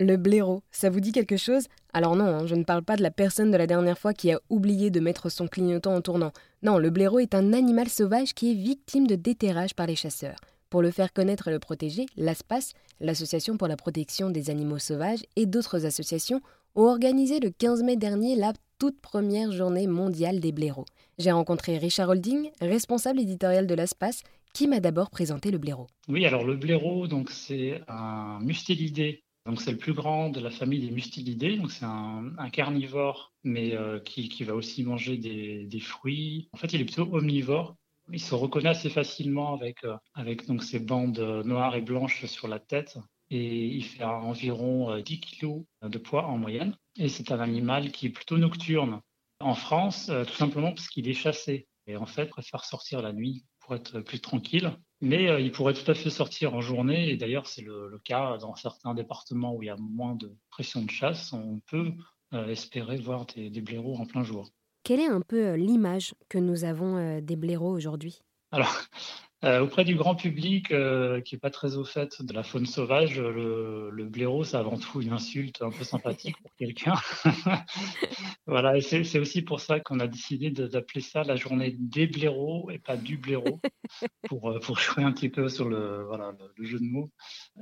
Le 0.00 0.18
blaireau, 0.18 0.62
ça 0.70 0.90
vous 0.90 1.00
dit 1.00 1.12
quelque 1.12 1.38
chose? 1.38 1.64
Alors 1.94 2.14
non, 2.14 2.26
hein, 2.26 2.46
je 2.46 2.54
ne 2.54 2.62
parle 2.62 2.82
pas 2.82 2.96
de 2.96 3.02
la 3.02 3.10
personne 3.10 3.50
de 3.50 3.56
la 3.56 3.66
dernière 3.66 3.98
fois 3.98 4.12
qui 4.12 4.30
a 4.32 4.40
oublié 4.50 4.90
de 4.90 5.00
mettre 5.00 5.30
son 5.30 5.48
clignotant 5.48 5.94
en 5.94 6.02
tournant. 6.02 6.30
Non, 6.62 6.76
le 6.76 6.90
blaireau 6.90 7.20
est 7.20 7.34
un 7.34 7.54
animal 7.54 7.88
sauvage 7.88 8.34
qui 8.34 8.50
est 8.50 8.54
victime 8.54 9.06
de 9.06 9.14
déterrage 9.14 9.74
par 9.74 9.86
les 9.86 9.96
chasseurs. 9.96 10.36
Pour 10.68 10.82
le 10.82 10.90
faire 10.90 11.14
connaître 11.14 11.48
et 11.48 11.52
le 11.52 11.58
protéger, 11.58 12.04
l'ASPAS, 12.18 12.74
l'Association 13.00 13.56
pour 13.56 13.66
la 13.66 13.78
protection 13.78 14.28
des 14.28 14.50
animaux 14.50 14.78
sauvages, 14.78 15.24
et 15.36 15.46
d'autres 15.46 15.86
associations 15.86 16.42
ont 16.74 16.84
organisé 16.84 17.40
le 17.40 17.48
15 17.48 17.82
mai 17.82 17.96
dernier 17.96 18.36
la 18.36 18.52
toute 18.78 19.00
première 19.00 19.52
journée 19.52 19.86
mondiale 19.86 20.40
des 20.40 20.52
blaireaux. 20.52 20.84
J'ai 21.16 21.32
rencontré 21.32 21.78
Richard 21.78 22.10
Holding, 22.10 22.50
responsable 22.60 23.20
éditorial 23.20 23.66
de 23.66 23.74
l'ASPAS, 23.74 24.22
qui 24.54 24.66
m'a 24.66 24.80
d'abord 24.80 25.10
présenté 25.10 25.50
le 25.50 25.58
blaireau? 25.58 25.88
Oui, 26.08 26.24
alors 26.24 26.44
le 26.44 26.56
blaireau, 26.56 27.06
donc 27.06 27.30
c'est 27.30 27.82
un 27.88 28.38
mustélidé. 28.40 29.22
Donc 29.44 29.60
c'est 29.60 29.72
le 29.72 29.76
plus 29.76 29.92
grand 29.92 30.30
de 30.30 30.40
la 30.40 30.50
famille 30.50 30.80
des 30.80 30.90
mustélidés. 30.90 31.58
Donc 31.58 31.70
c'est 31.70 31.84
un, 31.84 32.32
carnivore, 32.50 33.34
mais 33.42 33.74
euh, 33.74 34.00
qui, 34.00 34.42
va 34.44 34.54
aussi 34.54 34.82
manger 34.82 35.18
des, 35.18 35.80
fruits. 35.80 36.48
En 36.52 36.56
fait, 36.56 36.72
il 36.72 36.80
est 36.80 36.86
plutôt 36.86 37.12
omnivore. 37.12 37.76
Il 38.10 38.20
se 38.20 38.34
reconnaît 38.34 38.70
assez 38.70 38.88
facilement 38.88 39.54
avec, 39.54 39.84
euh, 39.84 39.96
avec 40.14 40.46
donc 40.46 40.64
ses 40.64 40.78
bandes 40.78 41.42
noires 41.44 41.76
et 41.76 41.82
blanches 41.82 42.24
sur 42.24 42.48
la 42.48 42.58
tête 42.58 42.96
et 43.30 43.66
il 43.66 43.84
fait 43.84 44.04
environ 44.04 45.00
10 45.00 45.14
euh, 45.14 45.16
kg 45.18 45.90
de 45.90 45.98
poids 45.98 46.26
en 46.26 46.38
moyenne. 46.38 46.76
Et 46.96 47.08
c'est 47.08 47.32
un 47.32 47.40
animal 47.40 47.90
qui 47.90 48.06
est 48.06 48.10
plutôt 48.10 48.38
nocturne. 48.38 49.00
En 49.40 49.54
France, 49.54 50.08
euh, 50.08 50.24
tout 50.24 50.34
simplement 50.34 50.72
parce 50.72 50.88
qu'il 50.88 51.08
est 51.08 51.14
chassé. 51.14 51.66
Et 51.86 51.96
en 51.96 52.06
fait, 52.06 52.26
préfère 52.26 52.64
sortir 52.64 53.02
la 53.02 53.12
nuit 53.12 53.44
pour 53.64 53.74
être 53.74 54.00
plus 54.00 54.20
tranquille. 54.20 54.72
Mais 55.00 55.28
euh, 55.28 55.40
il 55.40 55.52
pourrait 55.52 55.74
tout 55.74 55.90
à 55.90 55.94
fait 55.94 56.10
sortir 56.10 56.54
en 56.54 56.60
journée. 56.60 57.10
Et 57.10 57.16
d'ailleurs, 57.16 57.46
c'est 57.46 57.62
le, 57.62 58.00
cas 58.04 58.38
dans 58.38 58.54
certains 58.54 58.94
départements 58.94 59.54
où 59.54 59.62
il 59.62 59.66
y 59.66 59.70
a 59.70 59.76
moins 59.76 60.14
de 60.14 60.32
pression 60.50 60.82
de 60.82 60.90
chasse. 60.90 61.32
On 61.32 61.60
peut 61.66 61.92
espérer 62.48 62.96
voir 62.96 63.26
des, 63.26 63.48
des, 63.48 63.60
blaireaux 63.60 63.94
en 63.96 64.06
plein 64.06 64.24
jour. 64.24 64.50
Quelle 64.82 64.98
est 64.98 65.06
un 65.06 65.20
peu 65.20 65.54
l'image 65.54 66.14
que 66.28 66.38
nous 66.38 66.64
avons 66.64 67.20
des 67.20 67.36
blaireaux 67.36 67.70
aujourd'hui? 67.70 68.24
Alors, 68.54 68.72
euh, 68.72 69.23
auprès 69.44 69.84
du 69.84 69.94
grand 69.94 70.14
public 70.14 70.70
euh, 70.70 71.20
qui 71.20 71.34
n'est 71.34 71.38
pas 71.38 71.50
très 71.50 71.76
au 71.76 71.84
fait 71.84 72.22
de 72.22 72.32
la 72.32 72.42
faune 72.42 72.66
sauvage, 72.66 73.18
le, 73.18 73.90
le 73.90 74.04
blaireau, 74.04 74.44
c'est 74.44 74.56
avant 74.56 74.78
tout 74.78 75.02
une 75.02 75.12
insulte 75.12 75.60
un 75.62 75.70
peu 75.70 75.84
sympathique 75.84 76.36
pour 76.40 76.54
quelqu'un. 76.56 76.94
voilà, 78.46 78.80
c'est 78.80 79.18
aussi 79.18 79.42
pour 79.42 79.60
ça 79.60 79.80
qu'on 79.80 80.00
a 80.00 80.06
décidé 80.06 80.50
d'appeler 80.50 81.00
ça 81.00 81.24
la 81.24 81.36
journée 81.36 81.76
des 81.78 82.06
blaireaux 82.06 82.70
et 82.70 82.78
pas 82.78 82.96
du 82.96 83.18
blaireau, 83.18 83.60
pour, 84.28 84.50
euh, 84.50 84.60
pour 84.60 84.78
jouer 84.78 85.04
un 85.04 85.12
petit 85.12 85.28
peu 85.28 85.48
sur 85.48 85.68
le, 85.68 86.04
voilà, 86.04 86.32
le, 86.56 86.64
jeu 86.64 86.78
de 86.78 86.84
mots, 86.84 87.10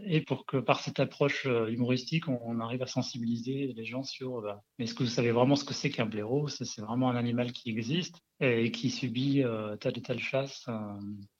et 0.05 0.21
pour 0.21 0.47
que 0.47 0.59
par 0.59 0.81
cette 0.81 1.01
approche 1.01 1.47
humoristique, 1.47 2.29
on, 2.29 2.61
arrive 2.61 2.83
à 2.83 2.87
sensibiliser 2.87 3.73
les 3.75 3.85
gens 3.85 4.05
sur 4.05 4.43
bah, 4.43 4.63
est-ce 4.79 4.95
que 4.95 5.03
vous 5.03 5.09
savez 5.09 5.33
vraiment 5.33 5.57
ce 5.57 5.65
que 5.65 5.75
c'est 5.75 5.91
qu'un 5.91 6.07
blaireau? 6.07 6.49
C'est 6.49 6.81
vraiment 6.81 7.11
un 7.11 7.17
animal 7.17 7.51
qui 7.53 7.71
existe 7.71 8.21
et 8.41 8.71
qui 8.71 8.91
subit 8.91 9.43
telle 9.81 9.99
et 9.99 10.03
telle 10.03 10.21
chasse. 10.21 10.69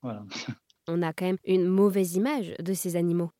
Voilà. 0.03 0.25
On 0.89 1.03
a 1.03 1.13
quand 1.13 1.27
même 1.27 1.39
une 1.45 1.67
mauvaise 1.67 2.17
image 2.17 2.55
de 2.59 2.75
ces 2.75 2.97
animaux. 2.97 3.31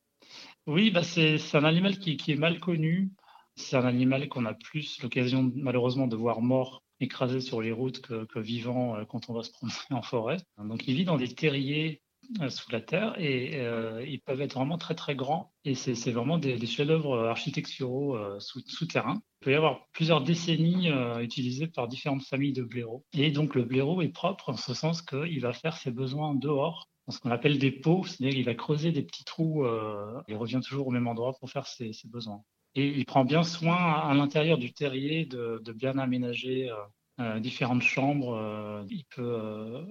Oui, 0.67 0.91
bah 0.91 1.03
c'est 1.03 1.39
un 1.55 1.65
animal 1.65 1.99
qui, 1.99 2.19
est 2.31 2.37
mal 2.37 2.61
connu. 2.61 3.11
C'est 3.57 3.77
un 3.77 3.85
animal 3.85 4.29
qu'on 4.29 4.47
a 4.47 4.55
plus 4.55 5.03
l'occasion 5.03 5.53
malheureusement 5.57 6.07
de 6.07 6.17
voir 6.17 6.41
mort 6.41 6.83
écrasé 7.01 7.41
sur 7.41 7.61
les 7.61 7.73
routes 7.73 8.01
que, 8.01 8.39
vivant 8.39 8.97
euh, 8.97 9.05
quand 9.05 9.29
on 9.29 9.35
va 9.35 9.43
se 9.43 9.51
promener 9.51 9.75
en 9.91 10.03
forêt. 10.03 10.39
Donc 10.59 10.87
il 10.87 10.95
vit 10.95 11.05
dans 11.05 11.17
des 11.17 11.35
terriers 11.35 12.01
sous 12.49 12.71
la 12.71 12.81
terre 12.81 13.15
et 13.19 13.61
euh, 13.61 14.05
ils 14.07 14.21
peuvent 14.21 14.41
être 14.41 14.55
vraiment 14.55 14.79
très 14.79 14.95
très 14.95 15.15
grands 15.15 15.53
et 15.65 15.75
c'est 15.75 16.11
vraiment 16.11 16.39
des, 16.39 16.67
chefs-d'œuvre 16.67 17.27
architecturaux 17.29 18.19
souterrains. 18.39 19.23
Il 19.41 19.45
peut 19.45 19.53
y 19.53 19.55
avoir 19.55 19.89
plusieurs 19.93 20.23
décennies 20.23 20.91
utilisés 21.21 21.67
par 21.67 21.89
différentes 21.89 22.25
familles 22.25 22.53
de 22.53 22.63
blaireaux 22.63 23.05
et 23.13 23.31
donc 23.31 23.55
le 23.55 23.65
blaireau 23.65 24.03
est 24.03 24.09
propre 24.09 24.51
en 24.51 24.57
ce 24.57 24.75
sens 24.75 25.03
qu'il 25.03 25.41
va 25.41 25.53
faire 25.53 25.77
ses 25.77 25.91
besoins 25.91 26.35
dehors 26.35 26.89
ce 27.13 27.19
qu'on 27.19 27.31
appelle 27.31 27.59
des 27.59 27.71
pots, 27.71 28.05
c'est-à-dire 28.05 28.35
qu'il 28.35 28.45
va 28.45 28.55
creuser 28.55 28.93
des 28.93 29.03
petits 29.03 29.25
trous, 29.25 29.65
euh, 29.65 30.21
il 30.29 30.37
revient 30.37 30.61
toujours 30.65 30.89
au 30.89 30.91
même 30.91 31.07
endroit 31.07 31.35
pour 31.39 31.51
faire 31.51 31.67
ses, 31.67 31.93
besoins. 32.05 32.43
Et 32.75 32.89
il 32.89 33.05
prend 33.05 33.25
bien 33.25 33.43
soin 33.43 33.77
à, 33.77 34.15
l'intérieur 34.15 34.59
du 34.59 34.73
terrier 34.73 35.27
de, 35.27 35.61
bien 35.73 35.99
aménager 35.99 36.71
euh, 37.21 37.37
euh, 37.37 37.41
différentes 37.41 37.83
chambres. 37.83 38.85
il 38.91 39.05
peut 39.15 39.87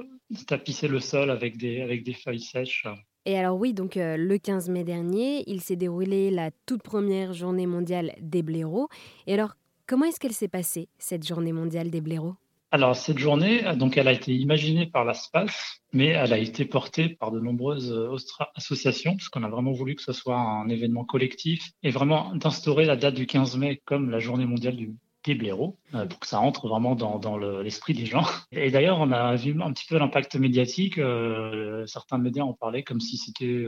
tapisser 0.48 0.88
le 0.88 1.00
sol 1.00 1.30
avec 1.32 1.58
des, 1.58 1.82
avec 1.82 2.04
des 2.04 2.14
feuilles 2.14 2.42
sèches. 2.42 2.88
Et 3.26 3.38
alors 3.38 3.58
oui, 3.58 3.74
donc 3.74 3.94
le 3.96 4.38
15 4.38 4.70
mai 4.70 4.84
dernier, 4.84 5.44
il 5.48 5.62
s'est 5.62 5.76
déroulé 5.76 6.32
la 6.32 6.50
toute 6.66 6.82
première 6.82 7.34
journée 7.34 7.68
mondiale 7.68 8.14
des 8.20 8.42
blaireaux. 8.42 8.90
Et 9.28 9.34
alors, 9.34 9.56
comment 9.86 10.06
est-ce 10.06 10.20
qu'elle 10.20 10.34
s'est 10.34 10.48
passée, 10.48 10.90
cette 10.98 11.26
journée 11.26 11.54
mondiale 11.54 11.92
des 11.92 12.02
blaireaux? 12.02 12.36
Alors, 12.74 12.96
cette 12.96 13.18
journée, 13.18 13.64
donc, 13.76 13.98
elle 13.98 14.08
a 14.08 14.14
été 14.14 14.34
imaginée 14.34 14.86
par 14.86 15.04
la 15.04 15.14
SPAS, 15.14 15.82
mais 15.92 16.08
elle 16.08 16.32
a 16.32 16.38
été 16.38 16.64
portée 16.64 17.10
par 17.10 17.30
de 17.32 17.40
nombreuses 17.42 17.92
euh, 17.92 18.16
associations, 18.56 19.18
parce 19.18 19.28
qu'on 19.28 19.44
a 19.44 19.50
vraiment 19.50 19.74
voulu 19.74 19.96
que 19.96 20.02
ce 20.02 20.14
soit 20.14 20.40
un 20.40 20.70
événement 20.70 21.04
collectif 21.04 21.72
et 21.84 21.90
vraiment 21.92 22.34
d'instaurer 22.34 22.86
la 22.86 22.96
date 22.96 23.16
du 23.16 23.28
15 23.28 23.58
mai 23.58 23.82
comme 23.84 24.10
la 24.10 24.20
journée 24.20 24.46
mondiale 24.46 24.78
du, 24.78 24.96
des 25.24 25.36
blaireaux, 25.36 25.78
euh, 25.94 26.06
pour 26.06 26.20
que 26.20 26.28
ça 26.28 26.40
entre 26.40 26.68
vraiment 26.68 26.96
dans, 26.96 27.38
l'esprit 27.38 27.94
des 27.94 28.06
gens. 28.06 28.26
Et 28.52 28.72
d'ailleurs, 28.72 29.00
on 29.00 29.12
a 29.12 29.36
vu 29.36 29.60
un 29.62 29.72
petit 29.74 29.86
peu 29.88 29.98
l'impact 29.98 30.36
médiatique. 30.36 30.98
Euh, 30.98 31.86
certains 31.86 32.18
médias 32.18 32.44
en 32.44 32.54
parlaient 32.54 32.84
comme 32.84 33.00
si 33.00 33.18
c'était, 33.18 33.66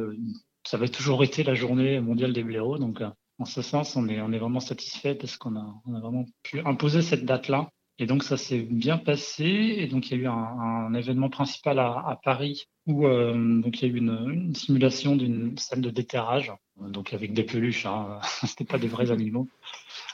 ça 0.65 0.77
avait 0.77 0.89
toujours 0.89 1.23
été 1.23 1.43
la 1.43 1.53
journée 1.53 1.99
mondiale 1.99 2.33
des 2.33 2.43
blaireaux. 2.43 2.77
Donc, 2.77 3.01
en 3.39 3.45
ce 3.45 3.61
sens, 3.61 3.95
on 3.95 4.07
est, 4.07 4.19
vraiment 4.19 4.59
satisfait 4.59 5.15
parce 5.15 5.37
qu'on 5.37 5.55
a, 5.55 5.75
vraiment 5.85 6.25
pu 6.43 6.59
imposer 6.61 7.01
cette 7.01 7.25
date-là 7.25 7.69
et 7.99 8.05
donc 8.05 8.23
ça 8.23 8.37
s'est 8.37 8.61
bien 8.61 8.97
passé. 8.97 9.45
Et 9.45 9.87
donc 9.87 10.09
il 10.09 10.17
y 10.17 10.19
a 10.19 10.23
eu 10.23 10.27
un, 10.27 10.93
événement 10.93 11.29
principal 11.29 11.79
à, 11.79 12.19
Paris 12.23 12.67
où 12.85 13.07
euh, 13.07 13.61
donc 13.61 13.81
il 13.81 13.87
y 13.87 13.91
a 13.91 13.93
eu 13.93 13.97
une, 13.97 14.53
simulation 14.55 15.15
d'une 15.15 15.57
salle 15.57 15.81
de 15.81 15.89
déterrage, 15.89 16.51
donc 16.77 17.13
avec 17.13 17.33
des 17.33 17.43
peluches. 17.43 17.85
Hein. 17.85 18.19
C'était 18.43 18.65
pas 18.65 18.77
des 18.77 18.87
vrais 18.87 19.11
animaux 19.11 19.47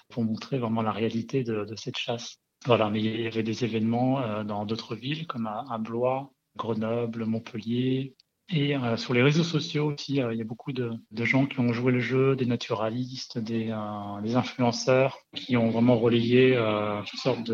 pour 0.09 0.23
montrer 0.23 0.57
vraiment 0.57 0.81
la 0.81 0.91
réalité 0.91 1.43
de, 1.43 1.65
cette 1.75 1.97
chasse. 1.97 2.37
Voilà, 2.65 2.89
mais 2.89 3.01
il 3.01 3.21
y 3.21 3.27
avait 3.27 3.43
des 3.43 3.63
événements 3.63 4.21
euh, 4.21 4.43
dans 4.43 4.65
d'autres 4.65 4.95
villes 4.95 5.27
comme 5.27 5.47
à 5.47 5.77
Blois, 5.77 6.31
Grenoble, 6.57 7.25
Montpellier, 7.25 8.15
et 8.51 8.75
euh, 8.75 8.97
sur 8.97 9.13
les 9.13 9.21
réseaux 9.21 9.43
sociaux 9.43 9.93
aussi, 9.93 10.21
euh, 10.21 10.33
il 10.33 10.39
y 10.39 10.41
a 10.41 10.45
beaucoup 10.45 10.73
de, 10.73 10.91
gens 11.19 11.45
qui 11.45 11.59
ont 11.59 11.71
joué 11.71 11.91
le 11.91 11.99
jeu, 11.99 12.35
des 12.35 12.47
naturalistes, 12.47 13.37
des, 13.37 13.71
influenceurs 13.71 15.19
qui 15.35 15.55
ont 15.55 15.69
vraiment 15.69 15.97
relayé 15.97 16.55
toutes 17.05 17.19
sortes 17.19 17.51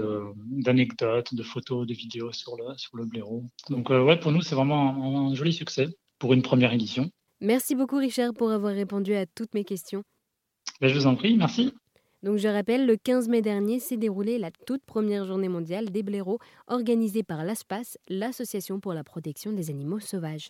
d'anecdotes, 0.47 1.35
de, 1.35 1.43
photos, 1.43 1.85
de 1.85 1.93
vidéos 1.93 2.31
sur 2.31 2.55
le, 2.55 2.77
sur 2.77 2.95
le 2.95 3.05
blaireau. 3.05 3.43
Donc 3.69 3.89
ouais, 3.89 4.17
pour 4.17 4.31
nous, 4.31 4.41
c'est 4.41 4.55
vraiment 4.55 5.29
un, 5.29 5.35
joli 5.35 5.51
succès 5.51 5.87
pour 6.17 6.33
une 6.33 6.41
première 6.41 6.71
édition. 6.73 7.09
Merci 7.41 7.75
beaucoup 7.75 7.97
Richard 7.97 8.33
pour 8.33 8.51
avoir 8.51 8.73
répondu 8.73 9.13
à 9.13 9.25
toutes 9.25 9.53
mes 9.53 9.65
questions. 9.65 10.03
Ben, 10.79 10.87
je 10.87 10.95
vous 10.95 11.07
en 11.07 11.15
prie, 11.15 11.35
merci. 11.35 11.73
Donc 12.25 12.37
je 12.37 12.47
rappelle, 12.47 12.87
le 12.87 12.97
15 12.97 13.29
mai 13.29 13.43
dernier 13.43 13.79
s'est 13.79 13.97
déroulée 13.97 14.39
la 14.39 14.49
toute 14.49 14.83
première 14.83 15.25
journée 15.25 15.47
mondiale 15.47 15.91
des 15.91 16.01
blaireaux 16.01 16.39
organisée 16.65 17.21
par 17.21 17.43
l'ASPAS, 17.43 17.99
l'Association 18.09 18.79
pour 18.79 18.95
la 18.95 19.03
protection 19.03 19.53
des 19.53 19.69
animaux 19.69 19.99
sauvages. 19.99 20.49